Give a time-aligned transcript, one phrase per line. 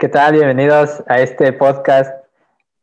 [0.00, 0.34] ¿Qué tal?
[0.34, 2.24] Bienvenidos a este podcast,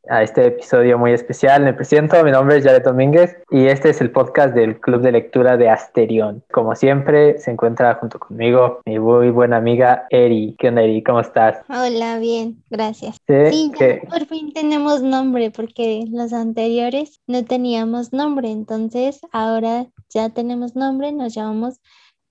[0.09, 1.63] a este episodio muy especial.
[1.63, 5.13] Me presento, mi nombre es Jared Domínguez y este es el podcast del Club de
[5.13, 6.43] Lectura de Asterión.
[6.51, 10.57] Como siempre, se encuentra junto conmigo mi muy buena amiga Eri.
[10.59, 11.03] ¿Qué onda, Eri?
[11.03, 11.59] ¿Cómo estás?
[11.69, 13.15] Hola, bien, gracias.
[13.25, 19.85] Sí, Sí, ya por fin tenemos nombre porque los anteriores no teníamos nombre, entonces ahora
[20.13, 21.79] ya tenemos nombre, nos llamamos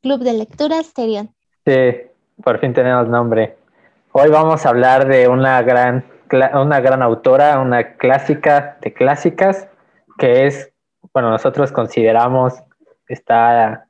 [0.02, 1.30] Club de Lectura Asterión.
[1.64, 1.72] sí,
[2.42, 3.56] por fin tenemos nombre.
[4.16, 6.04] Hoy vamos a hablar de una gran,
[6.54, 9.68] una gran autora, una clásica de clásicas,
[10.18, 10.72] que es,
[11.12, 12.54] bueno, nosotros consideramos
[13.08, 13.88] está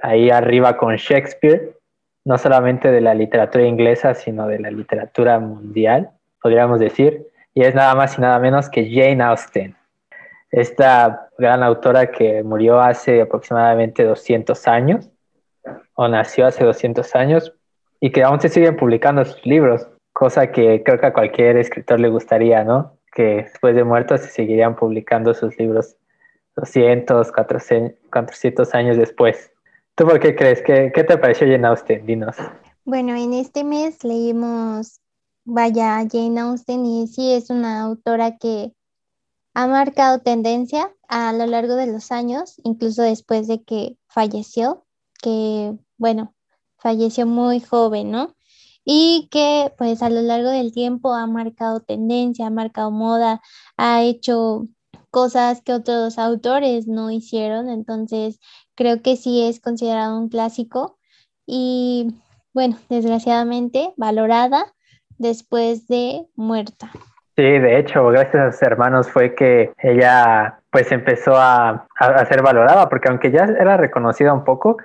[0.00, 1.76] ahí arriba con Shakespeare,
[2.24, 6.08] no solamente de la literatura inglesa, sino de la literatura mundial,
[6.40, 9.76] podríamos decir, y es nada más y nada menos que Jane Austen,
[10.52, 15.10] esta gran autora que murió hace aproximadamente 200 años,
[15.96, 17.52] o nació hace 200 años,
[18.00, 22.00] y que aún se siguen publicando sus libros, cosa que creo que a cualquier escritor
[22.00, 22.98] le gustaría, ¿no?
[23.12, 25.96] Que después de muerto se seguirían publicando sus libros
[26.56, 29.52] 200, 400, 400 años después.
[29.94, 30.62] ¿Tú por qué crees?
[30.62, 32.04] ¿Qué, qué te pareció Jane Austen?
[32.06, 32.36] Dinos.
[32.84, 35.00] Bueno, en este mes leímos,
[35.44, 38.72] vaya, Jane Austen y sí es una autora que
[39.54, 44.84] ha marcado tendencia a lo largo de los años, incluso después de que falleció,
[45.22, 46.35] que bueno,
[46.78, 48.34] falleció muy joven, ¿no?
[48.84, 53.40] Y que pues a lo largo del tiempo ha marcado tendencia, ha marcado moda,
[53.76, 54.68] ha hecho
[55.10, 58.38] cosas que otros autores no hicieron, entonces
[58.74, 60.98] creo que sí es considerado un clásico
[61.46, 62.14] y
[62.52, 64.66] bueno, desgraciadamente valorada
[65.18, 66.90] después de muerta.
[67.36, 72.26] Sí, de hecho, gracias a sus hermanos fue que ella pues empezó a, a, a
[72.26, 74.78] ser valorada, porque aunque ya era reconocida un poco,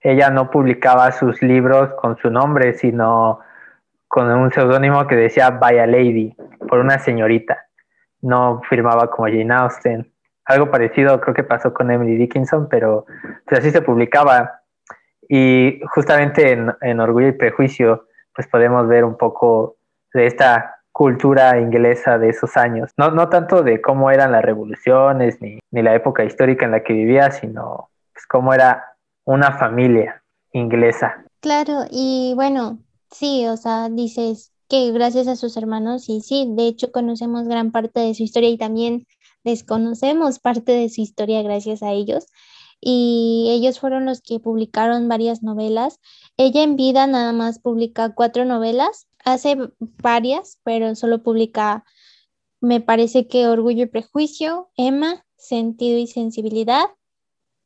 [0.00, 3.40] ella no publicaba sus libros con su nombre, sino
[4.06, 6.34] con un seudónimo que decía By a Lady,
[6.68, 7.66] por una señorita.
[8.20, 10.12] No firmaba como Jane Austen.
[10.44, 13.04] Algo parecido creo que pasó con Emily Dickinson, pero
[13.46, 14.62] pues así se publicaba.
[15.28, 19.76] Y justamente en, en Orgullo y Prejuicio, pues podemos ver un poco
[20.14, 22.90] de esta cultura inglesa de esos años.
[22.96, 26.82] No, no tanto de cómo eran las revoluciones ni, ni la época histórica en la
[26.82, 28.87] que vivía, sino pues, cómo era
[29.28, 31.24] una familia inglesa.
[31.40, 32.78] Claro, y bueno,
[33.10, 37.70] sí, o sea, dices que gracias a sus hermanos, y sí, de hecho conocemos gran
[37.70, 39.06] parte de su historia y también
[39.44, 42.26] desconocemos parte de su historia gracias a ellos.
[42.80, 46.00] Y ellos fueron los que publicaron varias novelas.
[46.36, 51.84] Ella en vida nada más publica cuatro novelas, hace varias, pero solo publica,
[52.60, 56.86] me parece que Orgullo y Prejuicio, Emma, Sentido y Sensibilidad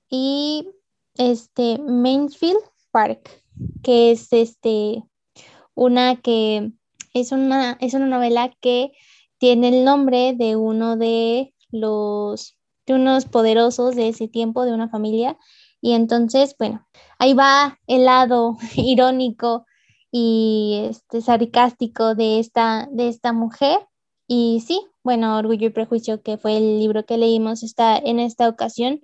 [0.09, 0.69] y
[1.17, 3.43] este Mansfield Park,
[3.83, 5.03] que es este
[5.75, 6.73] una que
[7.15, 8.93] es una es una novela que
[9.39, 12.57] tiene el nombre de uno de los
[12.87, 15.39] de unos poderosos de ese tiempo de una familia.
[15.81, 16.87] Y entonces bueno
[17.19, 19.67] ahí va el lado irónico
[20.11, 23.81] y este sarcástico de esta de esta mujer.
[24.27, 28.49] Y sí bueno Orgullo y Prejuicio que fue el libro que leímos está en esta
[28.49, 29.03] ocasión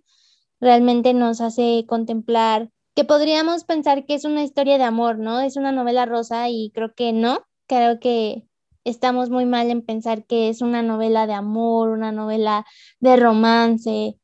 [0.61, 5.41] realmente nos hace contemplar que podríamos pensar que es una historia de amor, ¿no?
[5.41, 8.49] Es una novela rosa y creo que no, creo que
[8.85, 12.67] estamos muy mal en pensar que es una novela de amor, una novela
[13.01, 14.19] de romance,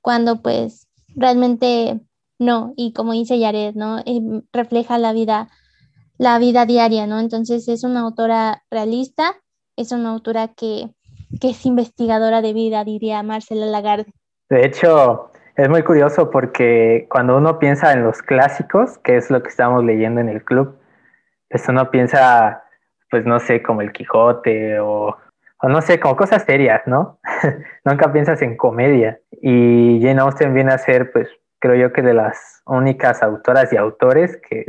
[0.00, 0.86] cuando pues
[1.16, 2.00] realmente
[2.38, 3.98] no, y como dice Yared, ¿no?
[4.00, 4.20] Eh,
[4.52, 5.48] refleja la vida,
[6.16, 7.18] la vida diaria, ¿no?
[7.18, 9.36] Entonces es una autora realista,
[9.76, 10.94] es una autora que,
[11.40, 14.12] que es investigadora de vida, diría Marcela Lagarde.
[14.48, 15.30] De hecho,
[15.60, 19.84] es muy curioso porque cuando uno piensa en los clásicos, que es lo que estamos
[19.84, 20.78] leyendo en el club,
[21.50, 22.64] pues uno piensa,
[23.10, 25.18] pues no sé, como el Quijote o,
[25.62, 27.18] no sé, como cosas serias, ¿no?
[27.84, 29.20] Nunca piensas en comedia.
[29.42, 31.28] Y Jane Austen viene a ser, pues
[31.58, 34.64] creo yo que de las únicas autoras y autores que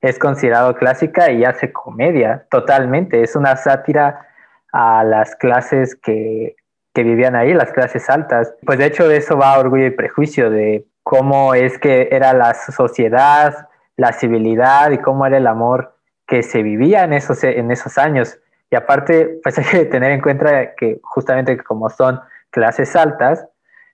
[0.00, 3.22] es considerado clásica y hace comedia totalmente.
[3.22, 4.26] Es una sátira
[4.72, 6.56] a las clases que
[6.94, 8.54] que vivían ahí, las clases altas.
[8.64, 13.68] Pues de hecho eso va Orgullo y Prejuicio, de cómo es que era la sociedad,
[13.96, 15.94] la civilidad y cómo era el amor
[16.26, 18.38] que se vivía en esos, en esos años.
[18.70, 22.20] Y aparte, pues hay que tener en cuenta que justamente como son
[22.50, 23.46] clases altas,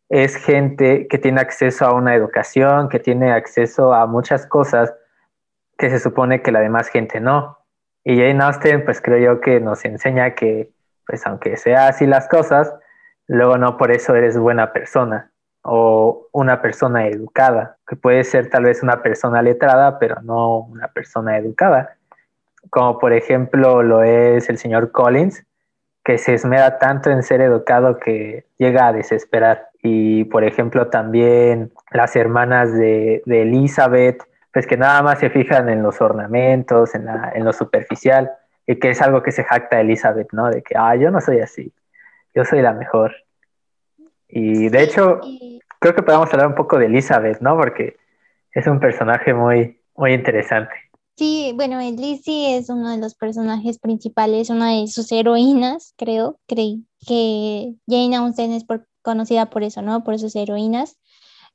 [0.09, 4.95] es gente que tiene acceso a una educación, que tiene acceso a muchas cosas
[5.79, 7.59] que se supone que la demás gente no.
[8.05, 10.71] Y Jane Austen, pues creo yo que nos enseña que,
[11.07, 12.73] pues aunque sea así las cosas,
[13.29, 15.31] luego no por eso eres buena persona
[15.63, 20.89] o una persona educada, que puede ser tal vez una persona letrada, pero no una
[20.89, 21.97] persona educada.
[22.71, 25.45] como por ejemplo lo es el señor Collins,
[26.05, 29.71] que se esmera tanto en ser educado que llega a desesperar.
[29.83, 34.23] Y por ejemplo también las hermanas de, Elizabeth,
[34.53, 38.33] pues que nada más se fijan en los ornamentos, en, en lo superficial,
[38.67, 40.51] y que es algo que se jacta Elizabeth, ¿no?
[40.51, 41.73] De que, ah, yo no soy así,
[42.37, 43.17] yo soy la mejor.
[44.29, 45.21] Y de hecho,
[45.81, 47.57] creo que podemos hablar un poco de Elizabeth, ¿no?
[47.57, 47.97] Porque
[48.53, 50.75] es un personaje muy, muy interesante.
[51.17, 56.39] Sí, bueno, Lizzie es uno de los personajes principales, una de sus heroínas, creo.
[56.47, 58.67] Creí que Jane Austen es
[59.01, 60.05] conocida por eso, ¿no?
[60.05, 60.99] Por sus heroínas.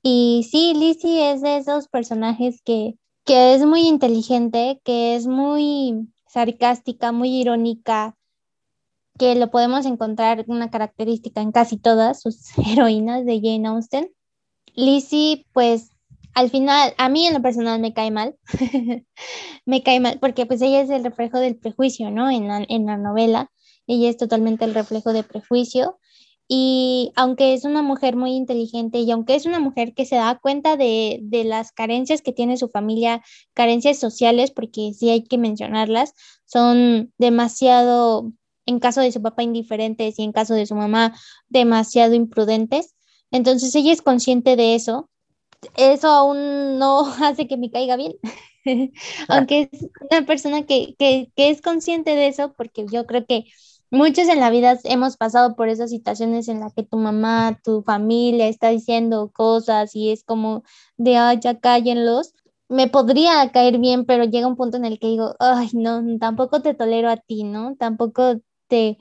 [0.01, 6.07] Y sí, Lizzie es de esos personajes que, que es muy inteligente, que es muy
[6.27, 8.15] sarcástica, muy irónica,
[9.21, 14.11] que lo podemos encontrar una característica en casi todas sus heroínas de Jane Austen.
[14.73, 15.91] Lizzie, pues
[16.33, 18.35] al final, a mí en lo personal me cae mal,
[19.67, 22.31] me cae mal, porque pues ella es el reflejo del prejuicio, ¿no?
[22.31, 23.51] En la, en la novela,
[23.85, 25.99] ella es totalmente el reflejo de prejuicio.
[26.47, 30.39] Y aunque es una mujer muy inteligente y aunque es una mujer que se da
[30.41, 33.21] cuenta de, de, las carencias que tiene su familia,
[33.53, 36.15] carencias sociales, porque sí hay que mencionarlas,
[36.45, 38.33] son demasiado,
[38.71, 41.13] en caso de su papá, indiferentes y en caso de su mamá,
[41.49, 42.95] demasiado imprudentes.
[43.31, 45.09] Entonces ella es consciente de eso
[45.75, 48.13] eso aún no hace que me caiga bien.
[49.27, 53.45] Aunque es una persona que, que, que, es consciente de eso, porque yo creo que
[53.89, 57.83] muchos en la vida hemos pasado por esas situaciones en las que tu mamá, tu
[57.83, 60.63] familia está diciendo cosas y es como
[60.97, 62.33] de, ay, ya cállenlos.
[62.69, 66.61] Me podría caer bien, pero llega un punto en el que digo, ay, no, tampoco
[66.61, 67.75] te tolero a ti, ¿no?
[67.75, 68.39] Tampoco
[68.71, 68.97] te,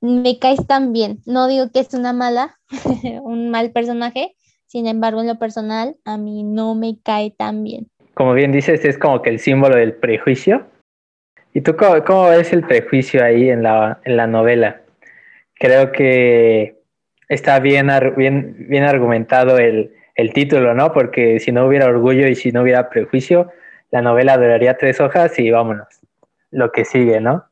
[0.00, 1.20] me caes tan bien.
[1.26, 2.58] No digo que es una mala,
[3.22, 4.34] un mal personaje,
[4.66, 7.86] sin embargo, en lo personal, a mí no me cae tan bien.
[8.14, 10.66] Como bien dices, es como que el símbolo del prejuicio.
[11.52, 14.80] ¿Y tú cómo, ves el prejuicio ahí en la, en la novela?
[15.54, 16.78] Creo que
[17.28, 20.92] está bien, bien, bien argumentado el, el título, ¿no?
[20.92, 23.50] Porque si no hubiera orgullo y si no hubiera prejuicio,
[23.90, 25.88] la novela duraría tres hojas y vámonos.
[26.50, 27.44] Lo que sigue, ¿no?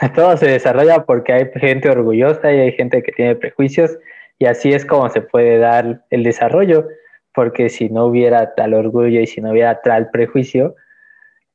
[0.14, 3.98] Todo se desarrolla porque hay gente orgullosa y hay gente que tiene prejuicios
[4.38, 6.86] y así es como se puede dar el desarrollo,
[7.34, 10.76] porque si no hubiera tal orgullo y si no hubiera tal prejuicio,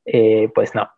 [0.04, 0.90] eh, pues no,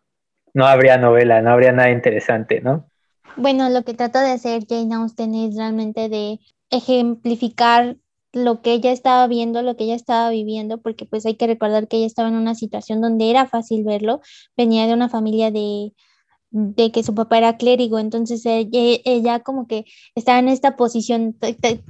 [0.52, 2.88] no habría novela, no habría nada interesante, ¿no?
[3.36, 6.40] Bueno, lo que trata de hacer Jane Austen es realmente de
[6.70, 7.96] ejemplificar
[8.32, 11.86] lo que ella estaba viendo, lo que ella estaba viviendo, porque pues hay que recordar
[11.86, 14.20] que ella estaba en una situación donde era fácil verlo,
[14.56, 15.92] venía de una familia de,
[16.50, 19.84] de que su papá era clérigo, entonces ella, como que
[20.14, 21.36] estaba en esta posición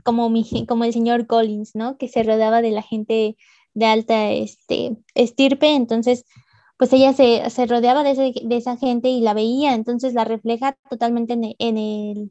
[0.05, 0.32] como,
[0.69, 1.99] como el señor Collins, ¿no?
[1.99, 3.37] Que se rodeaba de la gente
[3.75, 6.25] de alta este, estirpe, entonces
[6.79, 10.76] pues ella se, se rodeaba de, de, esa gente y la veía, entonces la refleja
[10.91, 12.31] totalmente en, en, el,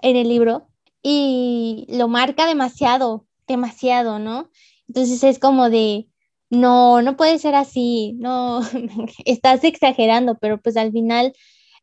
[0.00, 0.68] en el libro
[1.02, 4.50] y lo marca demasiado, demasiado, ¿no?
[4.86, 6.08] Entonces es como de,
[6.50, 8.60] no, no puede ser así, no,
[9.24, 11.32] estás exagerando, pero pues al final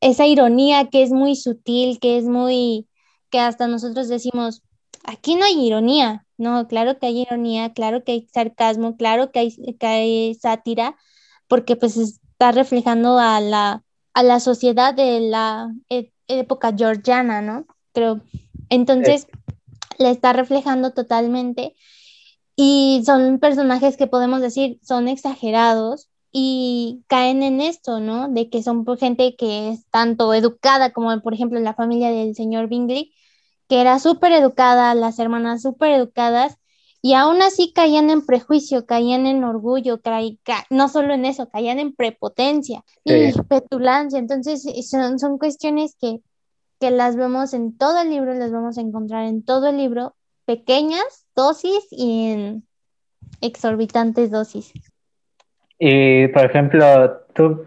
[0.02, 2.88] esa ironía que es muy sutil, que es muy,
[3.30, 4.64] que hasta nosotros decimos,
[5.04, 9.40] aquí no hay ironía, no, claro que hay ironía, claro que hay sarcasmo, claro que
[9.40, 10.96] hay, que hay sátira,
[11.48, 13.84] porque pues está reflejando a la,
[14.14, 17.66] a la sociedad de la e, época georgiana, ¿no?
[17.94, 18.22] Creo.
[18.70, 19.28] Entonces,
[19.98, 21.76] le está reflejando totalmente
[22.56, 28.30] y son personajes que podemos decir son exagerados, y caen en esto, ¿no?
[28.30, 32.68] De que son gente que es tanto educada como, por ejemplo, la familia del señor
[32.68, 33.12] Bingley,
[33.68, 36.58] que era súper educada, las hermanas súper educadas,
[37.02, 40.00] y aún así caían en prejuicio, caían en orgullo,
[40.70, 44.20] no solo en eso, caían en prepotencia y petulancia.
[44.20, 46.22] Entonces, son, son cuestiones que,
[46.80, 50.16] que las vemos en todo el libro, las vamos a encontrar en todo el libro,
[50.46, 52.68] pequeñas dosis y en
[53.42, 54.72] exorbitantes dosis.
[55.80, 57.66] Y, por ejemplo, ¿tú,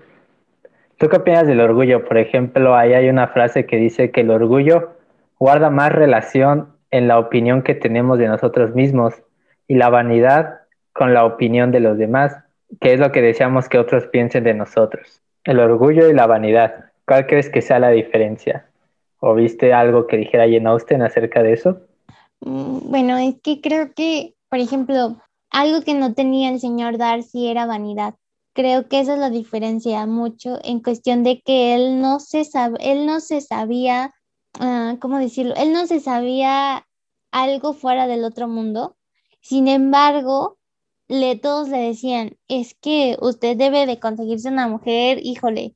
[0.98, 2.04] ¿tú qué opinas del orgullo?
[2.04, 4.96] Por ejemplo, ahí hay una frase que dice que el orgullo
[5.38, 9.14] guarda más relación en la opinión que tenemos de nosotros mismos
[9.68, 10.60] y la vanidad
[10.92, 12.36] con la opinión de los demás,
[12.80, 15.22] que es lo que deseamos que otros piensen de nosotros.
[15.44, 16.86] El orgullo y la vanidad.
[17.06, 18.66] ¿Cuál crees que sea la diferencia?
[19.20, 21.80] ¿O viste algo que dijera Jane Austen acerca de eso?
[22.40, 25.16] Mm, bueno, es que creo que, por ejemplo,
[25.50, 28.14] algo que no tenía el señor Darcy era vanidad.
[28.52, 32.48] Creo que eso lo diferencia mucho en cuestión de que él no se,
[32.80, 34.14] él no se sabía,
[34.60, 35.54] uh, ¿cómo decirlo?
[35.56, 36.86] Él no se sabía
[37.30, 38.96] algo fuera del otro mundo.
[39.40, 40.58] Sin embargo,
[41.08, 45.74] le, todos le decían, es que usted debe de conseguirse una mujer, híjole,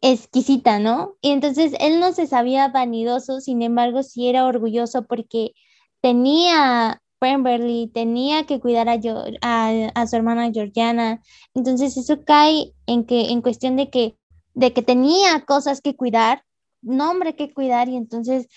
[0.00, 1.16] exquisita, ¿no?
[1.20, 5.54] Y entonces él no se sabía vanidoso, sin embargo, sí era orgulloso porque
[6.00, 11.22] tenía Pemberley, tenía que cuidar a, su hermana Georgiana.
[11.54, 14.16] Entonces eso cae en que en cuestión de que
[14.54, 16.44] de que tenía cosas que cuidar,
[16.82, 18.48] nombre que cuidar y entonces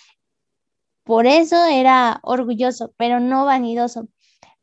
[1.03, 4.07] por eso era orgulloso, pero no vanidoso.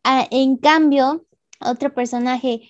[0.03, 1.25] Ah, en cambio,
[1.61, 2.69] otro personaje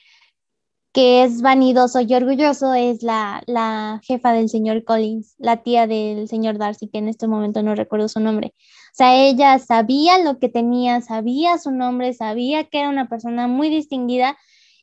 [0.93, 6.29] que es vanidoso y orgulloso es la, la, jefa del señor Collins, la tía del
[6.29, 8.53] señor Darcy, que en este momento no recuerdo su nombre.
[8.57, 13.49] O sea, ella sabía lo que tenía, sabía su nombre, sabía que era una persona
[13.49, 14.37] muy distinguida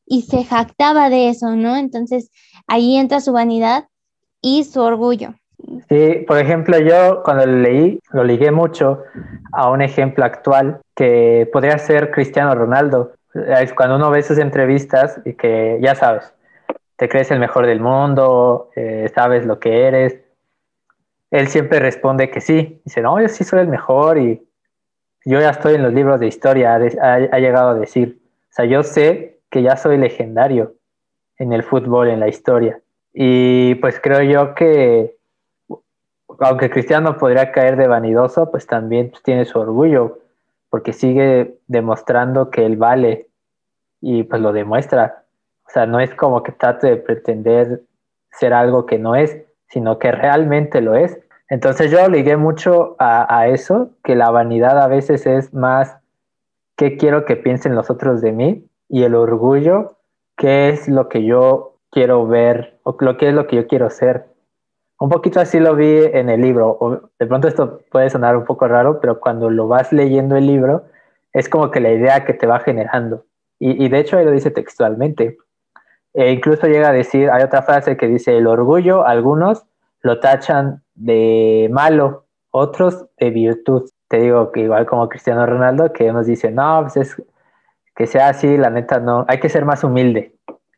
[0.03, 1.77] y se jactaba de eso, ¿no?
[1.77, 2.31] Entonces
[2.65, 3.87] ahí entra su vanidad
[4.41, 5.35] y su orgullo.
[5.89, 9.03] Sí, por ejemplo, yo cuando leí, lo ligué mucho
[9.51, 13.13] a un ejemplo actual que podría ser Cristiano Ronaldo.
[13.75, 16.33] Cuando uno ve sus entrevistas y que ya sabes,
[16.95, 20.19] te crees el mejor del mundo, eh, sabes lo que eres,
[21.31, 22.81] él siempre responde que sí.
[22.85, 24.45] Dice, no, yo sí soy el mejor y
[25.25, 28.19] yo ya estoy en los libros de historia, ha llegado a decir.
[28.49, 30.73] O sea, yo sé que ya soy legendario
[31.37, 32.81] en el fútbol, en la historia.
[33.13, 35.15] Y pues creo yo que,
[36.39, 40.19] aunque Cristiano podría caer de vanidoso, pues también pues, tiene su orgullo,
[40.69, 43.29] porque sigue demostrando que él vale
[44.01, 45.25] y pues lo demuestra.
[45.67, 47.83] O sea, no es como que trate de pretender
[48.31, 51.19] ser algo que no es, sino que realmente lo es.
[51.49, 55.97] Entonces yo ligué mucho a, a eso, que la vanidad a veces es más
[56.77, 59.97] qué quiero que piensen los otros de mí y el orgullo,
[60.37, 63.89] qué es lo que yo quiero ver o lo que es lo que yo quiero
[63.89, 64.28] ser.
[64.99, 67.09] Un poquito así lo vi en el libro.
[67.17, 70.83] de pronto esto puede sonar un poco raro, pero cuando lo vas leyendo el libro,
[71.31, 73.25] es como que la idea que te va generando.
[73.61, 75.37] Y, de hecho ahí lo dice textualmente.
[76.13, 79.63] E incluso llega a decir, hay otra frase que dice, el orgullo, algunos
[80.01, 83.89] lo tachan de malo, otros de virtud.
[84.07, 87.23] Te digo que igual como Cristiano Ronaldo, que nos dice, no, pues es
[87.95, 90.33] que sea así, la neta no, hay que ser más humilde,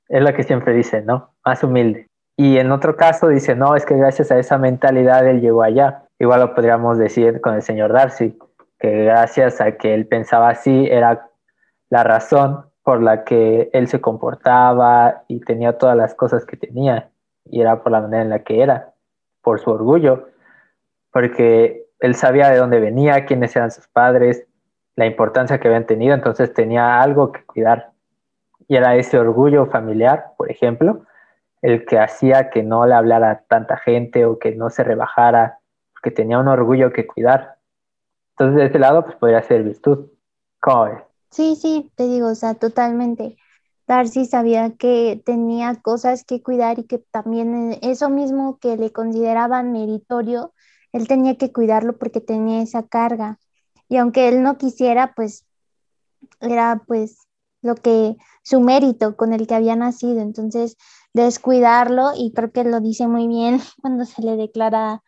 [0.09, 1.29] es lo que siempre dice, ¿no?
[1.45, 2.10] Más humilde.
[2.37, 6.03] Y en otro caso dice, no, es que gracias a esa mentalidad él llegó allá.
[6.19, 8.37] Igual lo podríamos decir con el señor Darcy,
[8.79, 11.29] que gracias a que él pensaba así era
[11.89, 17.09] la razón por la que él se comportaba y tenía todas las cosas que tenía,
[17.45, 18.93] y era por la manera en la que era,
[19.41, 20.29] por su orgullo,
[21.11, 24.47] porque él sabía de dónde venía, quiénes eran sus padres,
[24.95, 27.91] la importancia que habían tenido, entonces tenía algo que cuidar.
[28.67, 31.03] Y era ese orgullo familiar, por ejemplo,
[31.61, 35.59] el que hacía que no le hablara tanta gente o que no se rebajara,
[35.93, 37.57] porque tenía un orgullo que cuidar.
[38.31, 40.07] Entonces, de ese lado, pues podría ser virtud.
[40.59, 41.01] ¿Cómo?
[41.29, 43.37] Sí, sí, te digo, o sea, totalmente.
[43.87, 49.71] Darcy sabía que tenía cosas que cuidar y que también eso mismo que le consideraban
[49.71, 50.53] meritorio,
[50.91, 53.39] él tenía que cuidarlo porque tenía esa carga
[53.87, 55.45] y aunque él no quisiera, pues
[56.39, 57.17] era pues
[57.61, 60.77] lo que su mérito con el que había nacido, entonces
[61.13, 65.03] descuidarlo y creo que lo dice muy bien cuando se le declara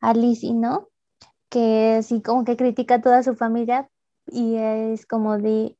[0.00, 0.88] a Lizzie, ¿no?
[1.48, 3.88] Que sí como que critica a toda su familia
[4.26, 5.76] y es como de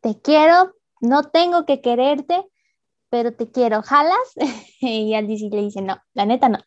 [0.00, 2.44] te quiero, no tengo que quererte,
[3.08, 4.34] pero te quiero, ¿jalas?
[4.80, 6.58] y a Lizzie le dice, no, la neta no.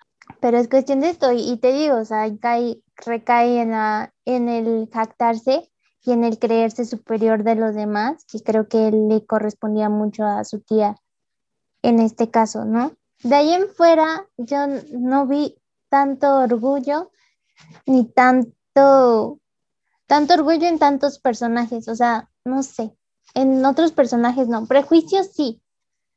[0.41, 4.47] Pero es cuestión de esto y, te digo, o sea, cae, recae en, la, en
[4.47, 5.68] el jactarse
[6.03, 10.43] y en el creerse superior de los demás, que creo que le correspondía mucho a
[10.43, 10.95] su tía
[11.81, 12.93] en este caso, ¿no?
[13.23, 14.57] De ahí en fuera yo
[14.91, 15.57] no vi
[15.89, 17.11] tanto orgullo
[17.85, 19.39] ni tanto,
[20.07, 22.95] tanto orgullo en tantos personajes, o sea, no sé,
[23.33, 25.61] en otros personajes no, prejuicios sí,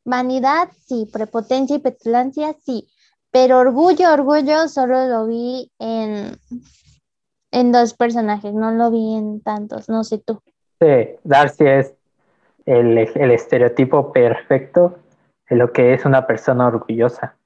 [0.05, 2.89] vanidad sí, prepotencia y petulancia sí,
[3.31, 6.39] pero orgullo, orgullo solo lo vi en,
[7.53, 10.41] en dos personajes, no lo vi en tantos, no sé tú.
[10.81, 11.95] Sí, Darcy es
[12.67, 14.99] el, estereotipo perfecto
[15.49, 17.37] de lo que es una persona orgullosa.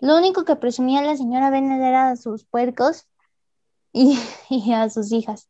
[0.00, 3.06] Lo único que presumía la señora Bennett era a sus puercos
[3.92, 4.18] y,
[4.50, 5.48] y a sus hijas.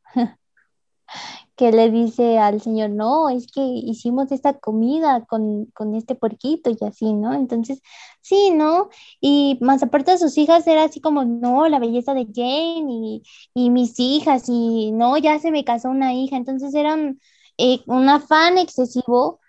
[1.57, 6.85] Que le dice al señor, no, es que hicimos esta comida con, este porquito y
[6.85, 7.33] así, ¿no?
[7.35, 7.81] Entonces,
[8.21, 8.89] sí, ¿no?
[9.21, 13.23] Y más aparte de sus hijas era así como, no, la belleza de Jane y,
[13.55, 17.21] y mis hijas y no, ya se me casó una hija, entonces era un,
[17.59, 19.41] eh, un afán excesivo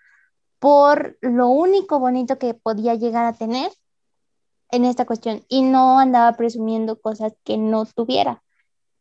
[0.58, 3.70] por lo único bonito que podía llegar a tener
[4.70, 8.42] en esta cuestión y no andaba presumiendo cosas que no tuviera,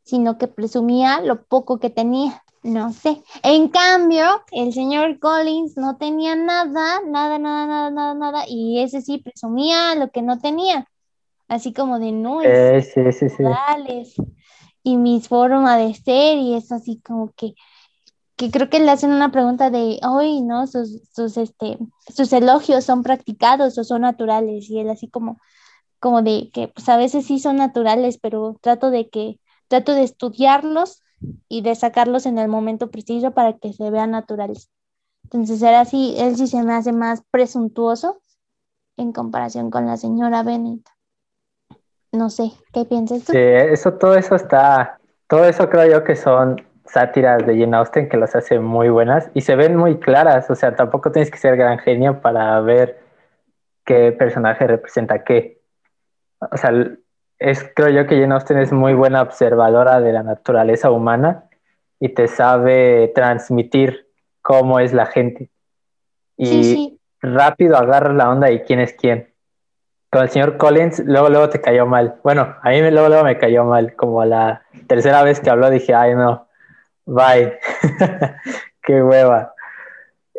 [0.04, 2.44] sino que presumía lo poco que tenía.
[2.66, 3.22] No sé.
[3.44, 9.02] En cambio, el señor Collins no tenía nada, nada, nada, nada, nada, nada, y ese
[9.02, 10.88] sí presumía lo que no tenía.
[11.48, 13.44] así como de no, eh, sí, sí, sí.
[14.82, 17.54] y mis formas de ser y es así como que
[18.36, 20.66] que creo que le hacen una pregunta de, hoy, ¿no?
[20.66, 21.78] Sus, sus, este,
[22.14, 24.70] sus elogios son practicados o son naturales.
[24.70, 25.40] Y él así como,
[26.00, 30.04] como de que pues a veces sí son naturales, pero trato de que, trato de
[30.04, 31.04] estudiarlos
[31.48, 34.70] y de sacarlos en el momento preciso para que se vean naturales.
[35.24, 38.22] Entonces era así, él sí se me hace más presuntuoso
[38.98, 40.88] en comparación con la señora Bennett.
[42.12, 43.34] No sé, ¿qué piensas tú?
[43.34, 48.08] Sí, eso, todo eso está, todo eso creo yo que son sátiras de Jane Austen
[48.08, 51.38] que las hace muy buenas y se ven muy claras, o sea, tampoco tienes que
[51.38, 53.00] ser gran genio para ver
[53.86, 55.62] qué personaje representa qué.
[56.40, 56.72] O sea,
[57.40, 61.46] es, creo yo que Jane Austen es muy buena observadora de la naturaleza humana
[62.00, 64.08] y te sabe transmitir
[64.42, 65.50] cómo es la gente.
[66.38, 69.34] Y rápido agarra la onda y quién es quién.
[70.12, 72.20] Con el señor Collins, luego, luego te cayó mal.
[72.24, 73.96] Bueno, a mí luego, luego me cayó mal.
[73.96, 76.48] Como la tercera vez que habló dije, ay no,
[77.06, 77.60] bye.
[78.82, 79.55] Qué hueva.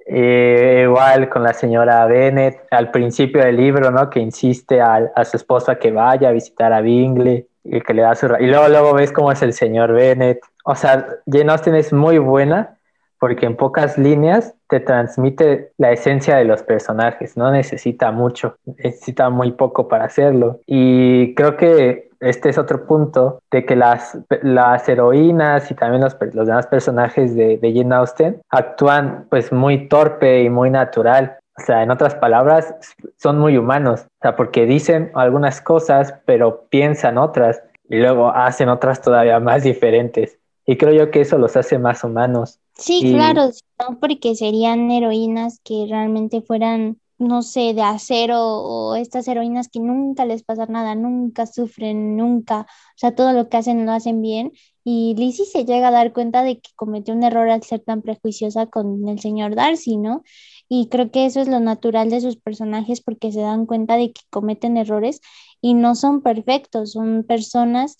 [0.08, 4.08] Eh, igual con la señora Bennett al principio del libro, ¿no?
[4.08, 8.02] Que insiste a, a, su esposa que vaya a visitar a Bingley y que le
[8.02, 8.26] da su...
[8.38, 10.40] Y luego, luego ves cómo es el señor Bennett.
[10.64, 12.75] O sea, Jane Austen es muy buena
[13.18, 19.30] porque en pocas líneas te transmite la esencia de los personajes, no necesita mucho, necesita
[19.30, 20.60] muy poco para hacerlo.
[20.66, 26.16] Y creo que este es otro punto de que las, las heroínas y también los,
[26.32, 31.38] los demás personajes de, de Jane Austen actúan pues muy torpe y muy natural.
[31.58, 32.74] O sea, en otras palabras,
[33.16, 38.68] son muy humanos, o sea, porque dicen algunas cosas, pero piensan otras y luego hacen
[38.68, 40.38] otras todavía más diferentes.
[40.66, 42.58] Y creo yo que eso los hace más humanos.
[42.78, 49.26] Sí, claro, no porque serían heroínas que realmente fueran, no sé, de acero o estas
[49.28, 53.86] heroínas que nunca les pasa nada, nunca sufren, nunca, o sea, todo lo que hacen
[53.86, 54.52] lo hacen bien.
[54.84, 58.02] Y Lizzie se llega a dar cuenta de que cometió un error al ser tan
[58.02, 60.22] prejuiciosa con el señor Darcy, ¿no?
[60.68, 64.12] Y creo que eso es lo natural de sus personajes porque se dan cuenta de
[64.12, 65.20] que cometen errores
[65.60, 67.96] y no son perfectos, son personas,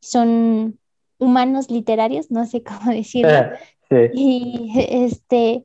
[0.00, 0.78] son
[1.18, 3.50] humanos literarios, no sé cómo decirlo.
[4.14, 5.64] Y este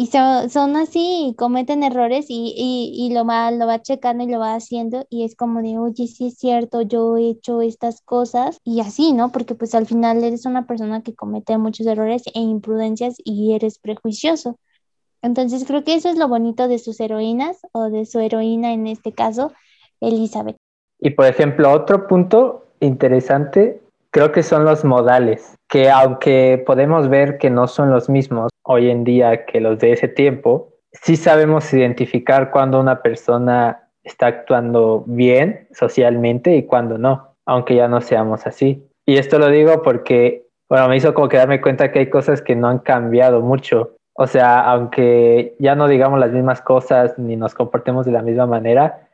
[0.00, 4.38] y son, así y cometen errores y, y, lo, va, lo va checando y lo
[4.38, 8.60] va haciendo y es como de, oye, sí es cierto, yo he hecho estas cosas
[8.62, 9.32] y así, ¿no?
[9.32, 13.80] Porque pues al final eres una persona que comete muchos errores e imprudencias y eres
[13.80, 14.60] prejuicioso.
[15.20, 18.86] Entonces creo que eso es lo bonito de sus heroínas o de su heroína en
[18.86, 19.52] este caso,
[20.00, 20.54] Elizabeth.
[21.00, 23.82] Y por ejemplo, otro punto interesante
[24.12, 28.90] creo que son los modales, que aunque podemos ver que no son los mismos hoy
[28.90, 35.04] en día que los de ese tiempo, sí sabemos identificar cuando una persona está actuando
[35.06, 38.82] bien socialmente y cuando no, aunque ya no seamos así.
[39.06, 42.42] Y esto lo digo porque, bueno, me hizo como que darme cuenta que hay cosas
[42.42, 43.96] que no han cambiado mucho.
[44.14, 48.46] O sea, aunque ya no digamos las mismas cosas ni nos comportemos de la misma
[48.46, 49.08] manera,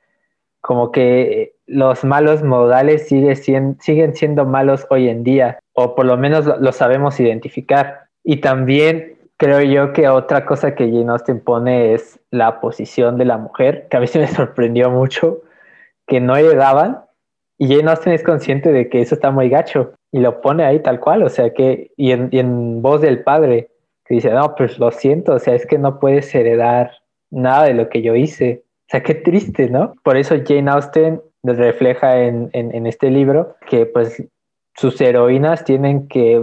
[0.61, 6.47] como que los malos modales siguen siendo malos hoy en día, o por lo menos
[6.47, 8.07] lo, sabemos identificar.
[8.23, 13.25] Y también creo yo que otra cosa que Jane Austen pone es la posición de
[13.25, 15.43] la mujer, que a mí se me sorprendió mucho,
[16.07, 17.01] que no heredaban,
[17.59, 20.81] y Jane Austen es consciente de que eso está muy gacho, y lo pone ahí
[20.81, 23.71] tal cual, o sea que, y en, y en voz del padre,
[24.05, 26.91] que dice, no, pues lo siento, o sea, es que no puedes heredar
[27.31, 28.63] nada de lo que yo hice.
[28.83, 29.95] O sea, qué triste, ¿no?
[30.03, 32.51] Por eso Jane Austen refleja en,
[32.87, 34.23] este libro que pues
[34.75, 36.43] sus heroínas tienen que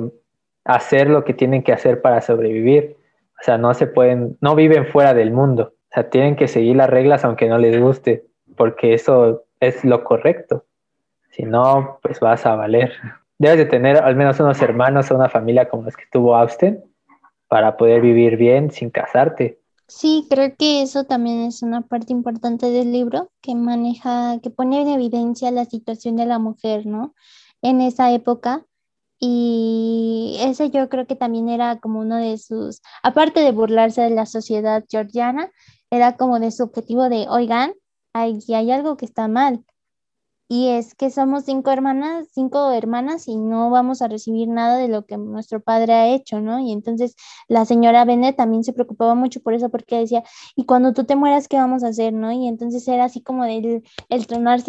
[0.63, 2.95] hacer lo que tienen que hacer para sobrevivir.
[3.39, 5.73] O sea, no se pueden, no viven fuera del mundo.
[5.89, 8.23] O sea, tienen que seguir las reglas aunque no les guste,
[8.55, 10.65] porque eso es lo correcto.
[11.31, 12.93] Si no, pues vas a valer.
[13.39, 16.83] Debes de tener al menos unos hermanos o una familia como los que tuvo Austen
[17.47, 19.61] para poder vivir bien sin casarte.
[19.93, 24.82] Sí, creo que eso también es una parte importante del libro que maneja, que pone
[24.82, 27.13] en evidencia la situación de la mujer, ¿no?
[27.62, 28.65] En esa época.
[29.19, 34.12] Y ese yo creo que también era como uno de sus, aparte de burlarse de
[34.12, 35.51] la sociedad georgiana,
[35.91, 37.73] era como de su objetivo de, oigan,
[38.13, 39.65] aquí hay algo que está mal
[40.51, 44.89] y es que somos cinco hermanas, cinco hermanas y no vamos a recibir nada de
[44.89, 46.59] lo que nuestro padre ha hecho, ¿no?
[46.59, 47.15] Y entonces
[47.47, 50.25] la señora Bennett también se preocupaba mucho por eso porque decía,
[50.57, 52.33] ¿y cuando tú te mueras qué vamos a hacer, no?
[52.33, 54.25] Y entonces era así como el, el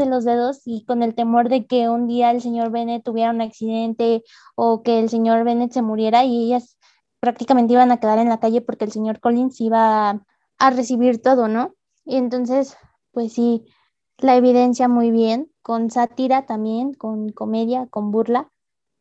[0.08, 3.40] los dedos y con el temor de que un día el señor Bennett tuviera un
[3.40, 4.22] accidente
[4.54, 6.78] o que el señor Bennett se muriera y ellas
[7.18, 10.24] prácticamente iban a quedar en la calle porque el señor Collins iba a,
[10.60, 11.74] a recibir todo, ¿no?
[12.04, 12.76] Y entonces,
[13.10, 13.64] pues sí,
[14.18, 18.48] la evidencia muy bien con sátira también, con comedia, con burla,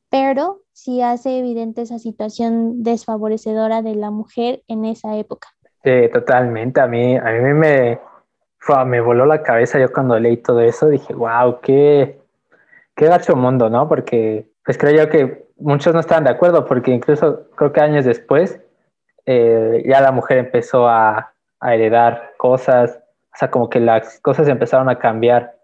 [0.10, 5.50] pero sí hace evidente esa situación desfavorecedora de la mujer en esa época.
[5.84, 6.80] Sí, totalmente.
[6.82, 8.00] A mí, a mí me,
[8.86, 10.88] me voló la cabeza yo cuando leí todo eso.
[10.89, 12.19] Dije, wow, qué,
[12.95, 13.88] qué gacho mundo, ¿no?
[13.88, 18.06] Porque pues creo yo que muchos no estaban de acuerdo, porque incluso creo que años
[18.06, 18.60] después
[19.26, 23.00] eh, ya la mujer empezó a, a heredar cosas,
[23.34, 25.56] o sea, como que las cosas empezaron a cambiar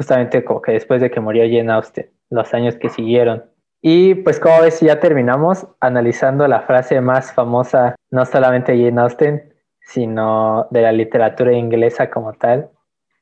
[0.00, 3.44] justamente como que después de que murió Jane Austen, los años que siguieron.
[3.82, 8.98] Y pues como ves, ya terminamos analizando la frase más famosa, no solamente de Jane
[8.98, 12.70] Austen, sino de la literatura inglesa como tal.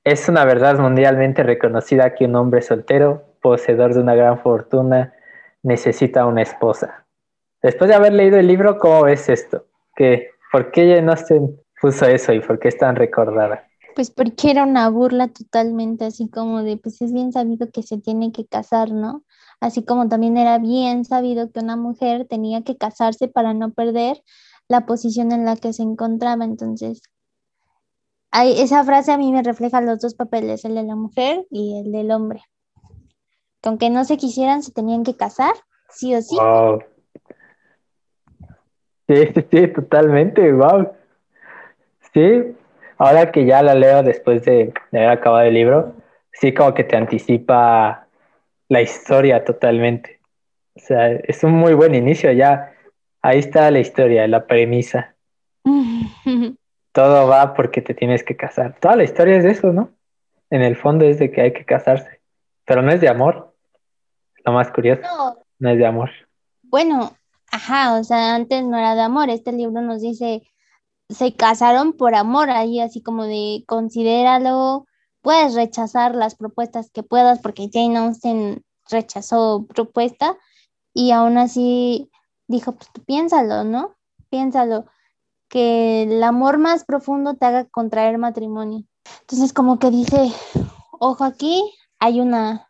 [0.04, 5.12] Es una verdad mundialmente reconocida que un hombre soltero, poseedor de una gran fortuna,
[5.64, 7.06] necesita una esposa.
[7.60, 9.66] Después de haber leído el libro, ¿cómo ves esto?
[9.96, 13.67] ¿Qué, ¿Por qué Jane Austen puso eso y por qué es tan recordada?
[13.98, 17.98] Pues porque era una burla totalmente, así como de, pues es bien sabido que se
[17.98, 19.24] tiene que casar, ¿no?
[19.58, 24.22] Así como también era bien sabido que una mujer tenía que casarse para no perder
[24.68, 26.44] la posición en la que se encontraba.
[26.44, 27.02] Entonces,
[28.32, 31.90] esa frase a mí me refleja los dos papeles, el de la mujer y el
[31.90, 32.44] del hombre.
[33.60, 35.54] Que aunque no se quisieran, se tenían que casar,
[35.90, 36.36] sí o sí.
[39.08, 40.86] Sí, sí, sí, totalmente, wow.
[42.14, 42.54] Sí,
[42.98, 45.94] ahora que ya la leo después de, haber acabado el libro,
[46.32, 48.06] sí como que te anticipa
[48.68, 50.20] la historia totalmente.
[50.74, 52.72] O sea, es un muy buen inicio ya.
[53.22, 55.14] Ahí está la historia, la premisa.
[56.92, 58.76] Todo va porque te tienes que casar.
[58.80, 59.92] Toda la historia es de eso, ¿no?
[60.50, 62.20] En el fondo es de que hay que casarse.
[62.64, 63.54] Pero no es de amor.
[64.44, 65.02] Lo más curioso.
[65.02, 66.10] No, no es de amor.
[66.62, 67.12] Bueno,
[67.50, 69.30] ajá, o sea, antes no era de amor.
[69.30, 70.42] Este libro nos dice
[71.08, 74.86] se casaron por amor, ahí así como de considéralo,
[75.22, 80.36] puedes rechazar las propuestas que puedas, porque Jane Austen rechazó propuesta
[80.94, 82.10] y aún así
[82.46, 83.96] dijo, pues piénsalo, ¿no?
[84.30, 84.86] Piénsalo,
[85.48, 88.84] que el amor más profundo te haga contraer matrimonio.
[89.20, 90.30] Entonces como que dice,
[90.98, 91.62] ojo aquí,
[91.98, 92.68] hay una,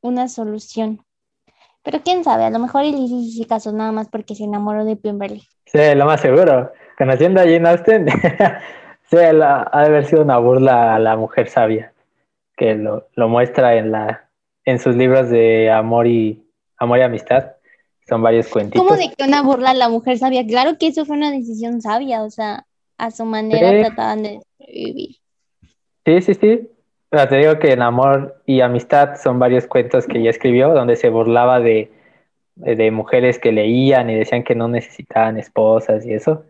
[0.00, 1.05] una solución.
[1.86, 4.84] Pero quién sabe, a lo mejor él hizo sí caso nada más porque se enamoró
[4.84, 5.42] de Pemberley.
[5.66, 8.08] Sí, lo más seguro conociendo a Jane Austen,
[9.10, 11.92] sí, ha de haber sido una burla a la mujer sabia,
[12.56, 14.28] que lo, muestra en, la,
[14.64, 16.44] en sus libros de amor y,
[16.76, 17.52] amor y amistad.
[18.08, 18.84] Son varios cuentitos.
[18.84, 20.46] ¿Cómo de que una burla a la mujer sabia?
[20.46, 22.66] Claro que eso fue una decisión sabia, o sea,
[22.98, 25.16] a su manera trataban de vivir.
[26.04, 26.70] Sí, sí, sí.
[27.08, 30.96] Pero te digo que en Amor y Amistad son varios cuentos que ella escribió donde
[30.96, 31.90] se burlaba de,
[32.56, 36.44] de mujeres que leían y decían que no necesitaban esposas y eso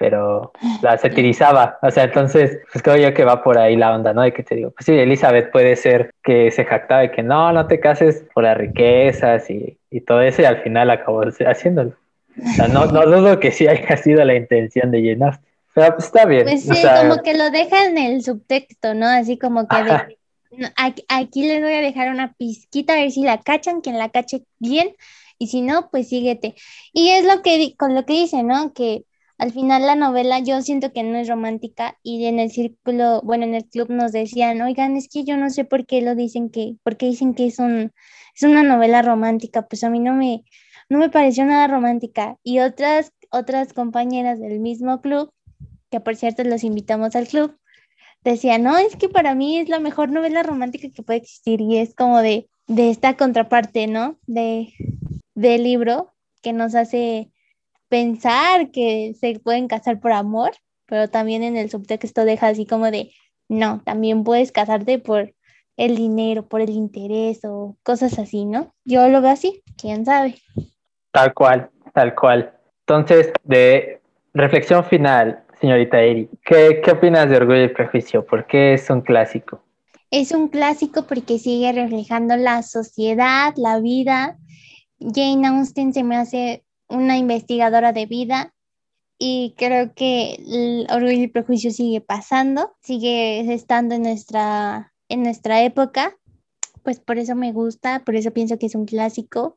[0.00, 1.78] pero la satirizaba.
[1.82, 4.22] O sea, entonces, pues creo yo que va por ahí la onda, ¿no?
[4.22, 7.52] De que te digo, pues sí, Elizabeth puede ser que se jactaba de que no,
[7.52, 11.92] no te cases por las riquezas y, y todo eso, y al final acabó haciéndolo.
[12.42, 15.40] O sea, no, no dudo que sí haya sido la intención de llenar.
[15.74, 16.44] Pero pues está bien.
[16.44, 19.06] Pues sí, como que lo deja en el subtexto, ¿no?
[19.06, 20.18] Así como que de,
[20.76, 24.08] aquí, aquí les voy a dejar una pizquita a ver si la cachan, quien la
[24.08, 24.94] cache bien,
[25.38, 26.54] y si no, pues síguete.
[26.92, 28.72] Y es lo que con lo que dice, ¿no?
[28.72, 29.04] Que
[29.38, 33.44] al final la novela yo siento que no es romántica y en el círculo, bueno,
[33.44, 36.50] en el club nos decían, oigan, es que yo no sé por qué lo dicen
[36.50, 37.90] que, por qué dicen que es, un,
[38.34, 40.44] es una novela romántica, pues a mí no me,
[40.90, 42.36] no me pareció nada romántica.
[42.42, 45.32] Y otras, otras compañeras del mismo club,
[45.90, 47.56] que por cierto los invitamos al club,
[48.22, 51.78] decían, no, es que para mí es la mejor novela romántica que puede existir y
[51.78, 54.18] es como de, de esta contraparte, ¿no?
[54.26, 54.72] De,
[55.34, 57.30] del libro que nos hace
[57.88, 60.52] pensar que se pueden casar por amor,
[60.86, 63.12] pero también en el subtexto deja así como de,
[63.48, 65.34] no, también puedes casarte por
[65.76, 68.74] el dinero, por el interés o cosas así, ¿no?
[68.84, 70.36] Yo lo veo así, quién sabe.
[71.10, 72.52] Tal cual, tal cual.
[72.86, 74.00] Entonces, de
[74.34, 78.24] reflexión final, señorita Eri, ¿qué, ¿qué opinas de Orgullo y Prejuicio?
[78.24, 79.62] ¿Por qué es un clásico?
[80.10, 84.38] Es un clásico porque sigue reflejando la sociedad, la vida.
[84.98, 88.52] Jane Austen se me hace una investigadora de vida
[89.18, 95.62] y creo que el orgullo y prejuicio sigue pasando, sigue estando en nuestra, en nuestra
[95.62, 96.16] época,
[96.82, 99.56] pues por eso me gusta, por eso pienso que es un clásico.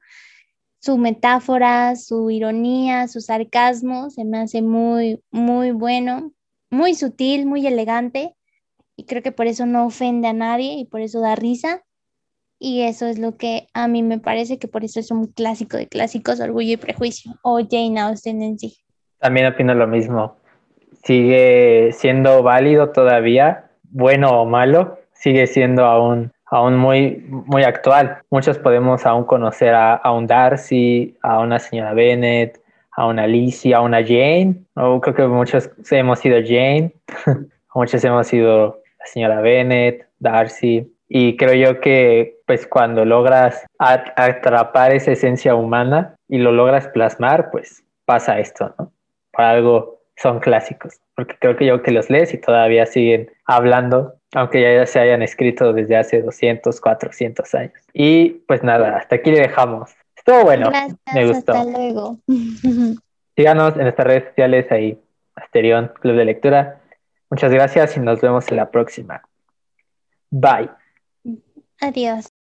[0.84, 6.34] Su metáfora, su ironía, su sarcasmo se me hace muy, muy bueno,
[6.70, 8.36] muy sutil, muy elegante
[8.98, 11.84] y creo que por eso no ofende a nadie y por eso da risa
[12.60, 15.78] y eso es lo que a mí me parece que por eso es un clásico
[15.78, 18.76] de clásicos, Orgullo y Prejuicio, o Jane Austen en sí.
[19.20, 20.36] También opino lo mismo.
[21.02, 28.20] Sigue siendo válido todavía, bueno o malo, sigue siendo aún, aún muy, muy actual.
[28.30, 32.62] Muchos podemos aún conocer a, a un Darcy, a una señora Bennett,
[32.96, 36.94] a una Alicia, a una Jane, creo que muchos hemos sido Jane,
[37.74, 44.94] muchos hemos sido la señora Bennett, Darcy, y creo yo que pues cuando logras atrapar
[44.94, 48.92] esa esencia humana y lo logras plasmar, pues pasa esto, ¿no?
[49.32, 54.14] Por algo son clásicos, porque creo que yo que los lees y todavía siguen hablando,
[54.34, 57.74] aunque ya se hayan escrito desde hace 200, 400 años.
[57.94, 59.92] Y pues nada, hasta aquí le dejamos.
[60.16, 60.72] Estuvo bueno,
[61.14, 61.54] me gustó.
[61.54, 62.18] Hasta luego.
[63.36, 65.00] Síganos en nuestras redes sociales ahí,
[65.36, 66.82] Asterión Club de Lectura.
[67.30, 69.24] Muchas gracias y nos vemos en la próxima.
[70.30, 70.70] Bye.
[71.82, 72.33] Adiós.